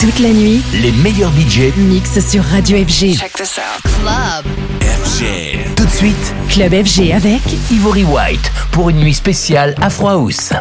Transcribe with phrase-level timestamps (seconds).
[0.00, 3.16] Toute la nuit, Les meilleurs budgets mix sur Radio FG.
[3.16, 3.82] Check this out.
[3.82, 4.46] Club.
[4.80, 5.74] FG.
[5.74, 7.40] Tout de suite, Club FG avec
[7.72, 10.52] Ivory White pour une nuit spéciale Afro House.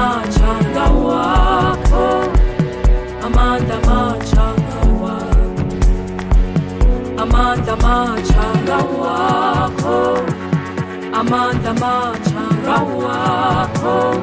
[0.00, 2.24] machanga wako oh,
[3.26, 5.44] amanda machanga wako
[7.22, 10.24] amanda machanga wako oh,
[11.20, 14.22] amanda machanga wako oh,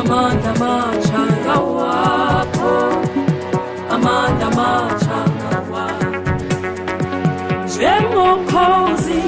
[0.00, 2.72] amanda machanga wako
[3.94, 6.10] amanda machanga wako
[7.74, 9.22] jemokozi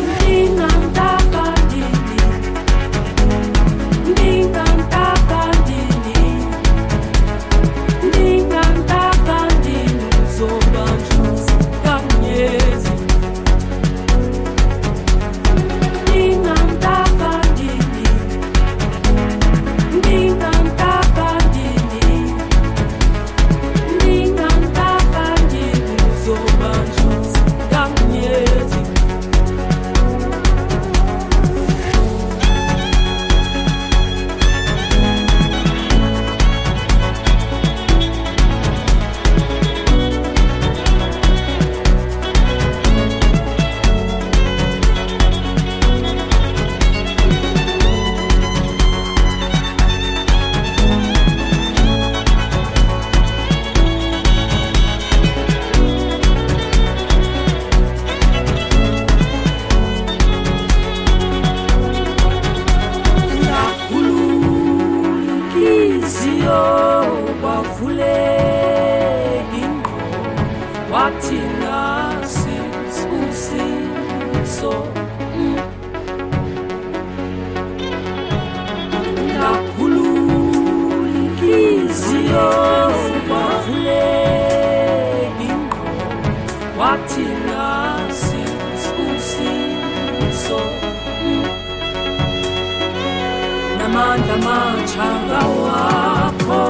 [94.14, 96.60] Amanda machanga wako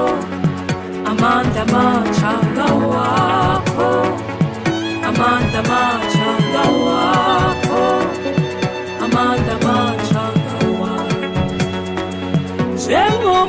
[1.04, 3.90] Amanda machanga wako
[5.08, 7.82] Amanda machanga wako
[9.04, 11.18] Amanda machanga wako
[12.86, 13.46] Jengo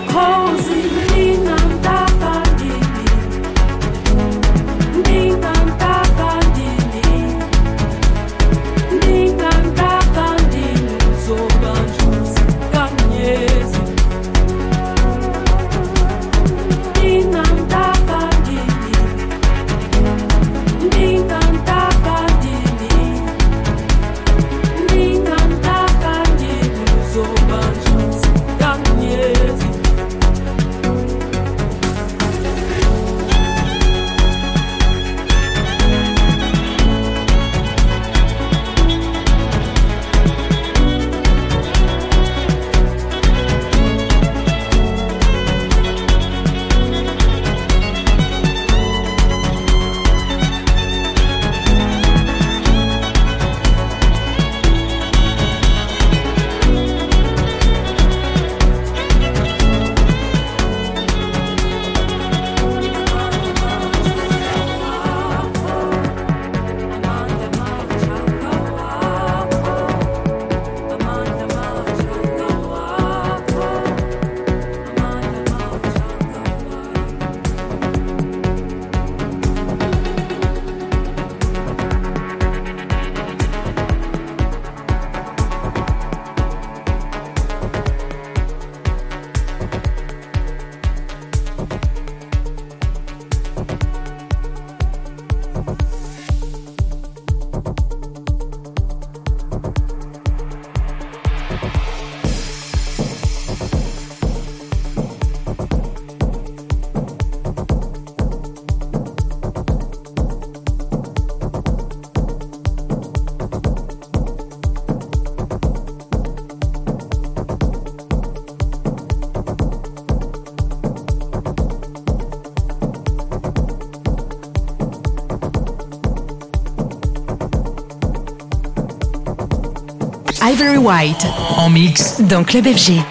[130.56, 131.28] Ivory White.
[131.58, 132.22] En mix.
[132.22, 133.02] Dans Club FG.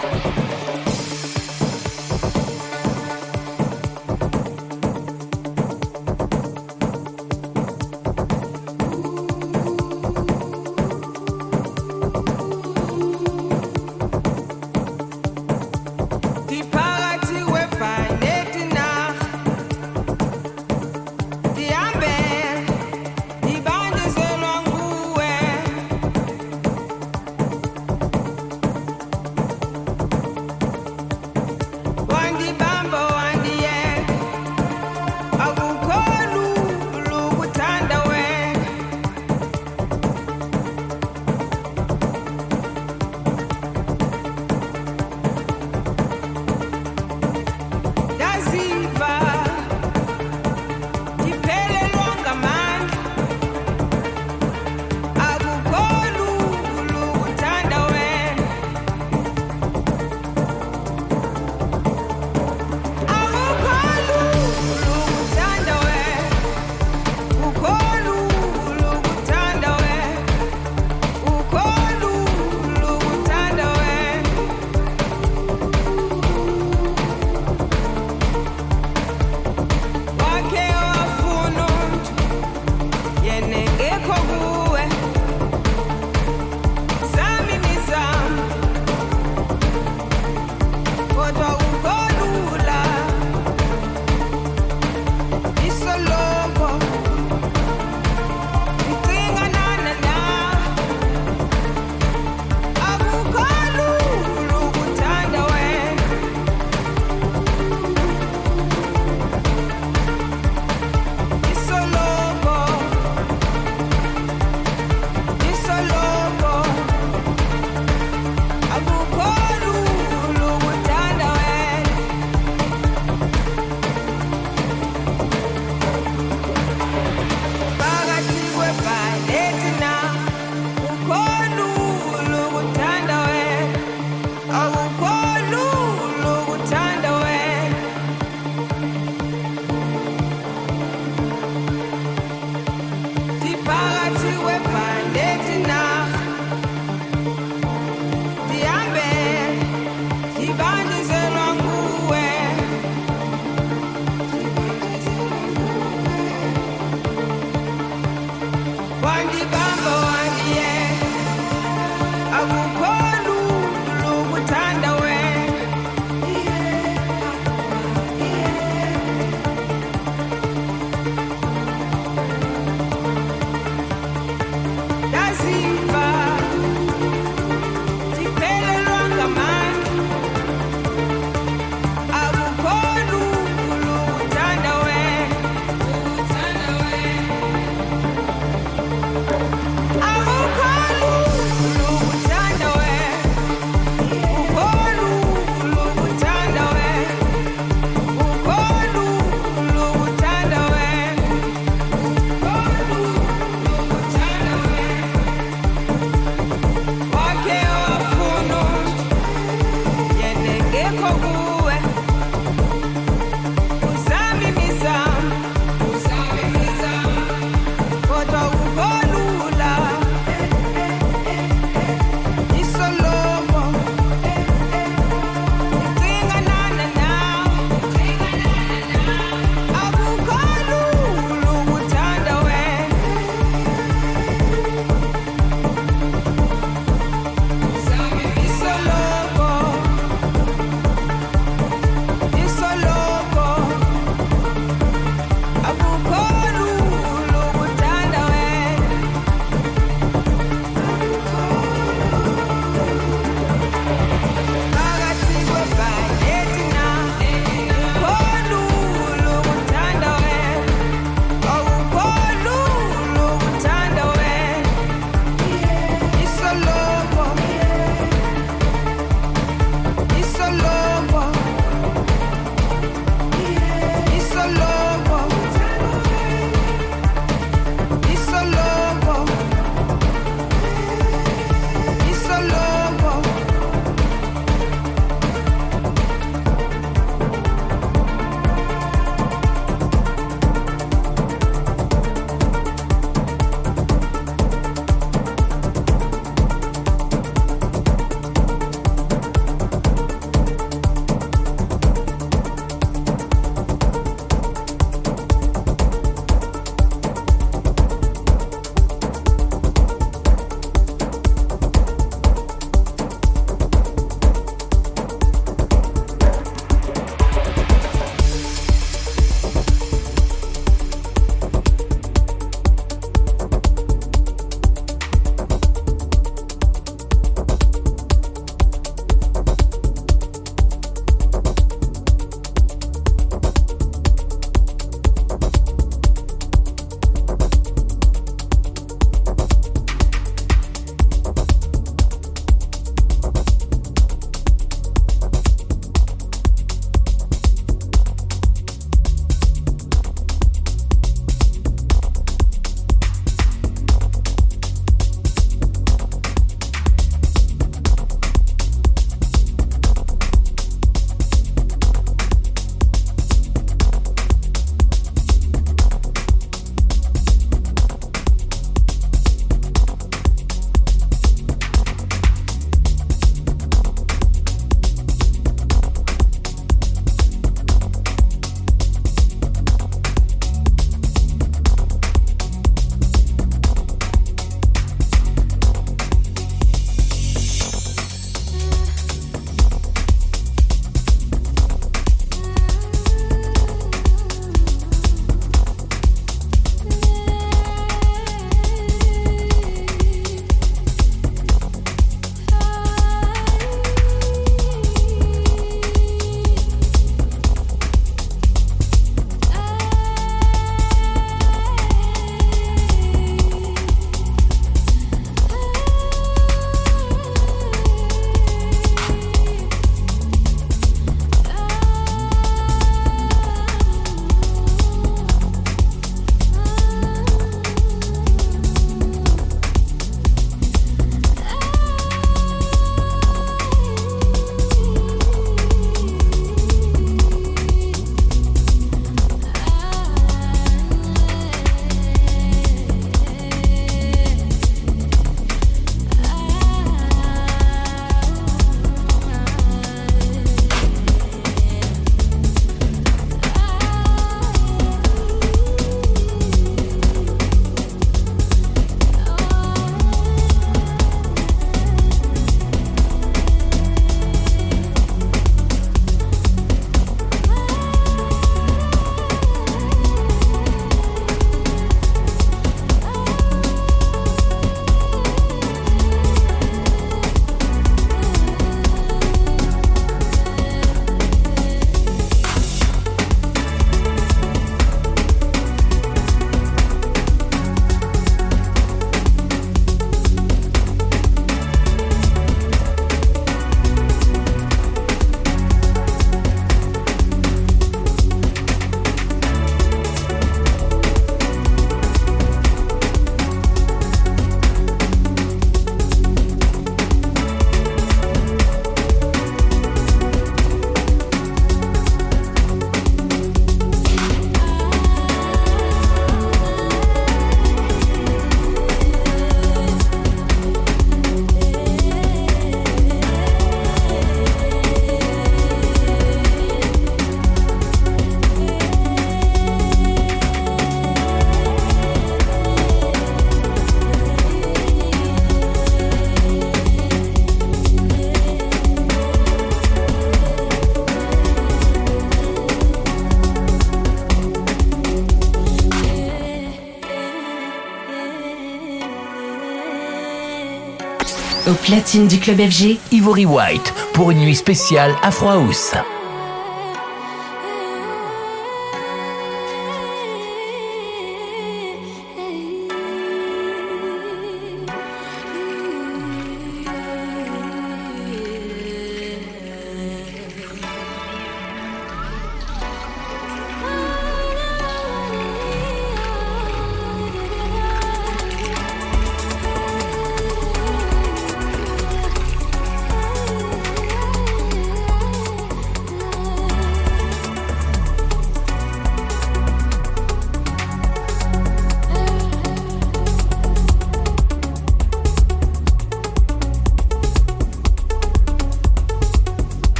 [551.84, 555.94] Platine du club FG, Ivory White pour une nuit spéciale Afro House.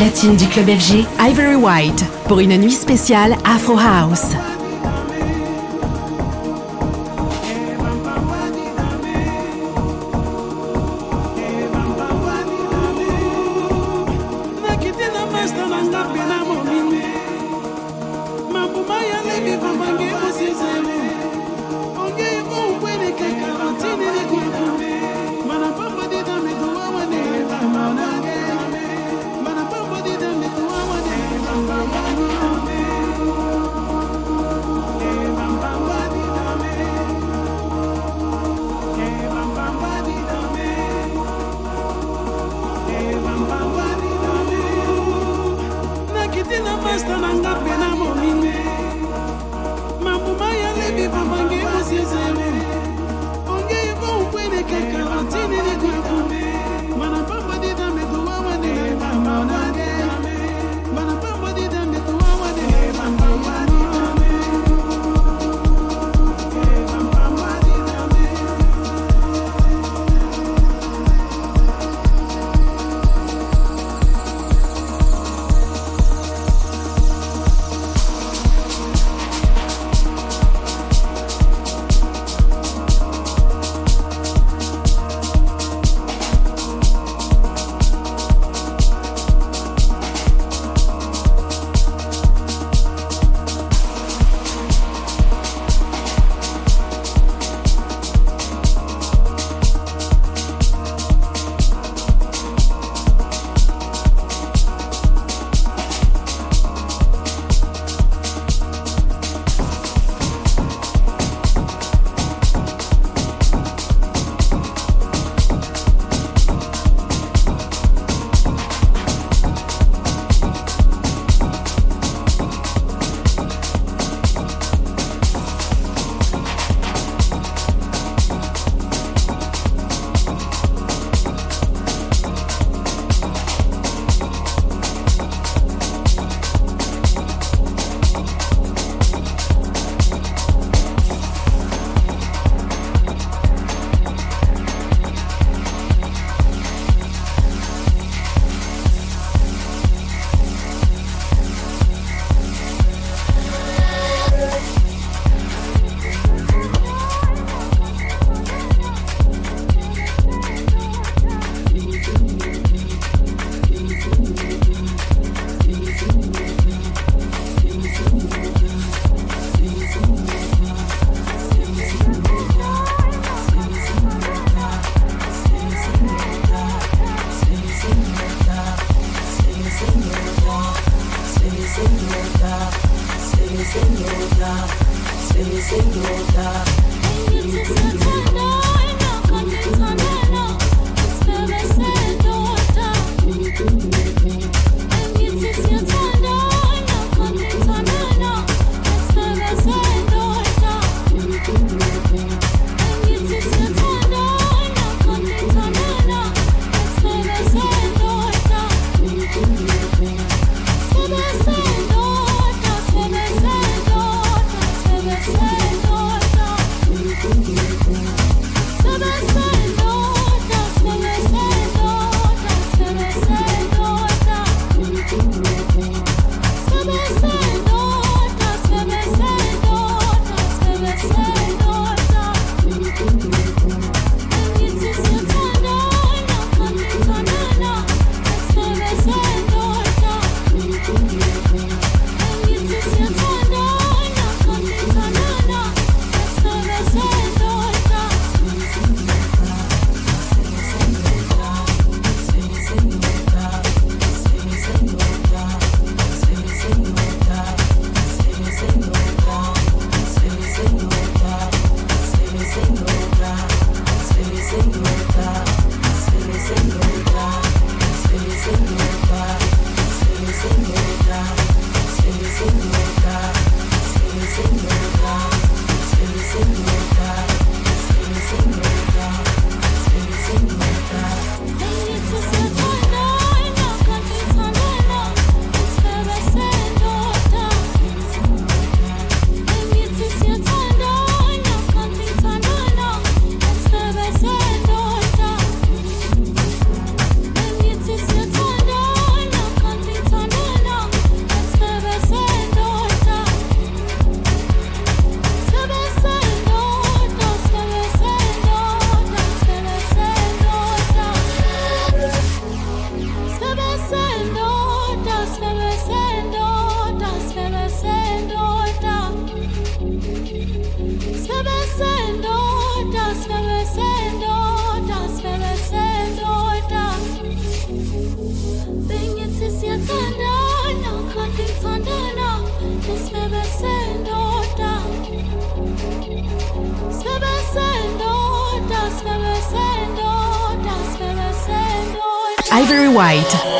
[0.00, 4.34] Platine du club FG, Ivory White, pour une nuit spéciale Afro House.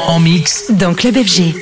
[0.08, 1.54] En mix dans Club FG.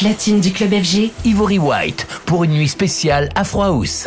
[0.00, 4.06] platine du club FG, Ivory White, pour une nuit spéciale Afro House.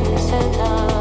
[0.31, 1.00] tonight.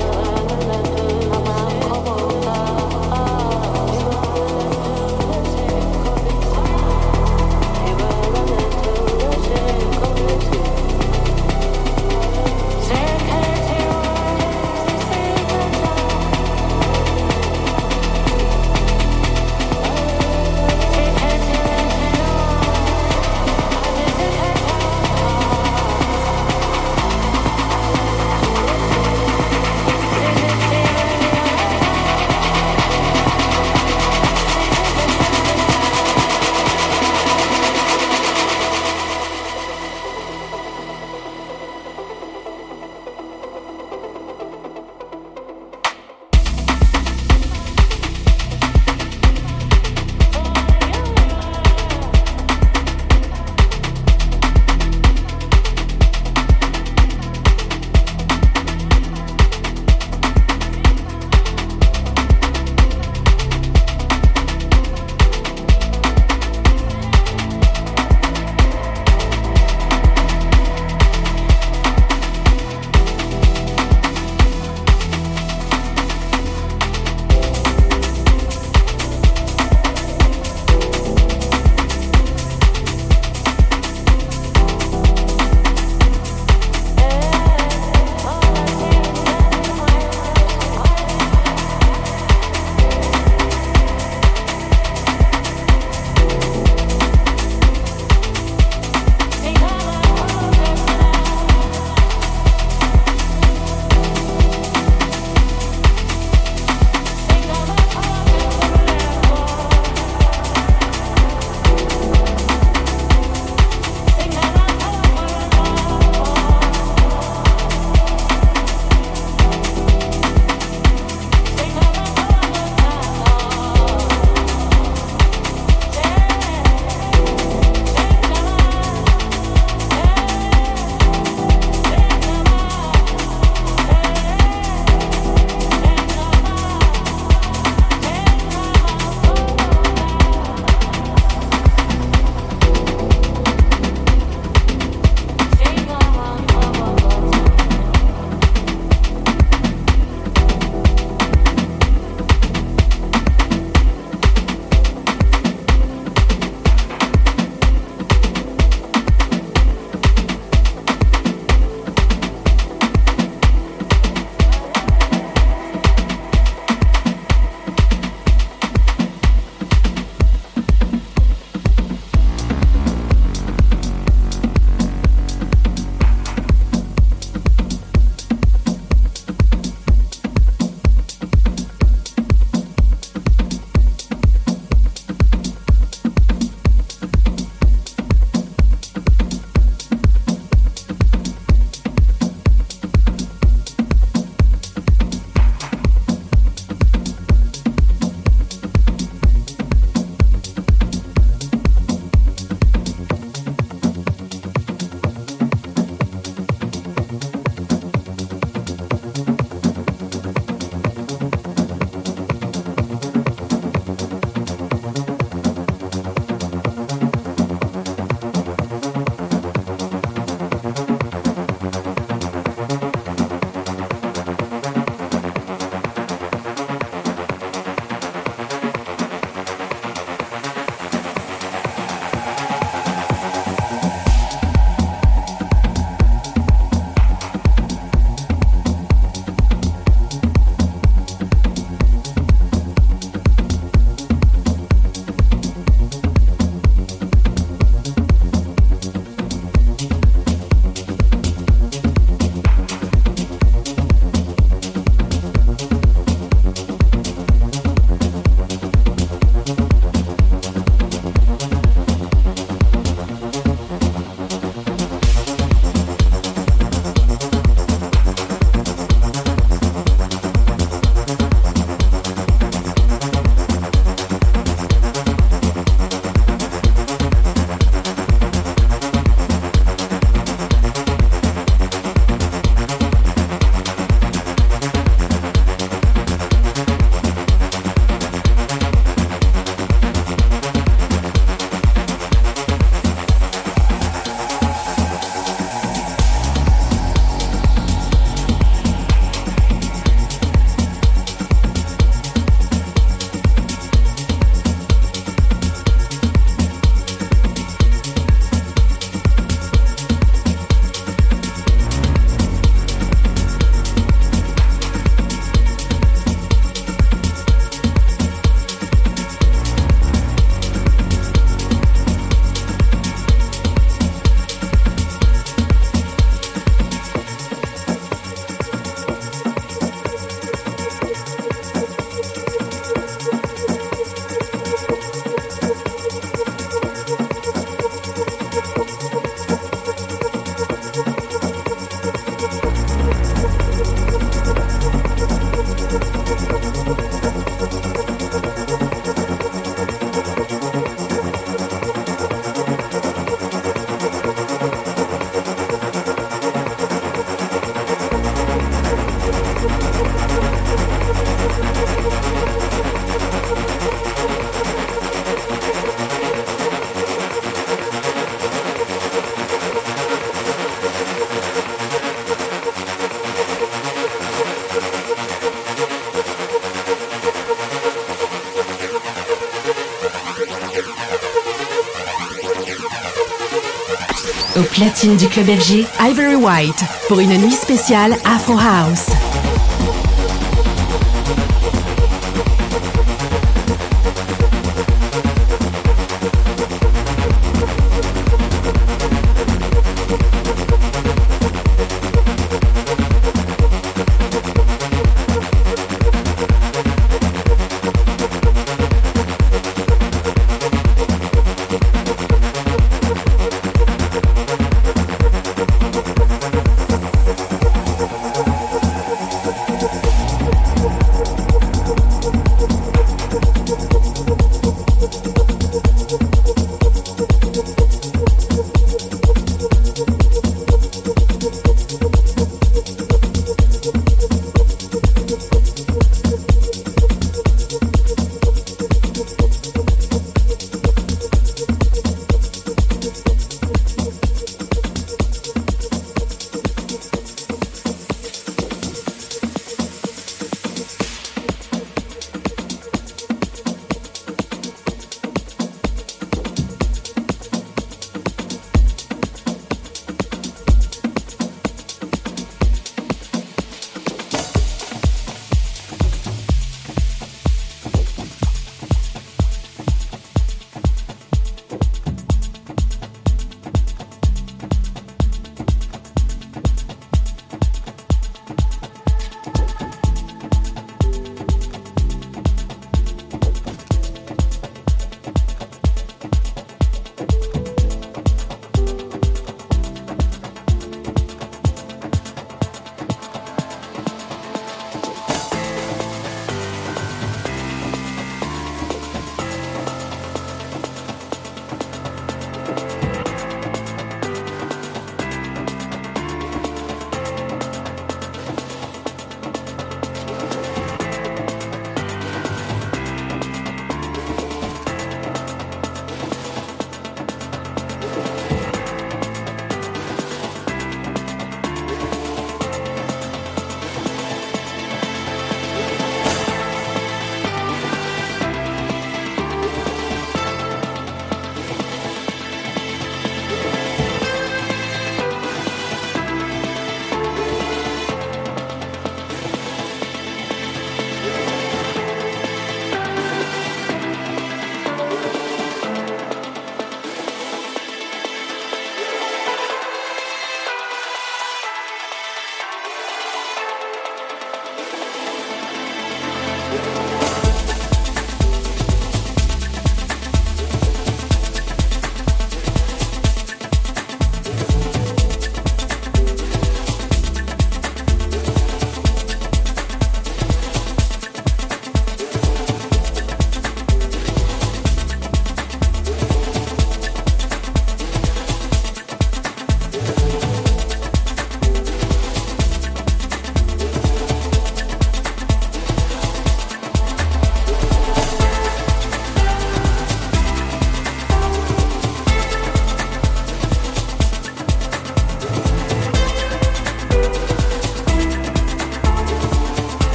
[384.86, 389.09] Du club FG, Ivory White, pour une nuit spéciale Afro House.